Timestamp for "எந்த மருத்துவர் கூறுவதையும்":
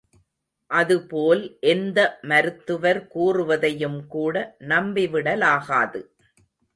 1.59-4.07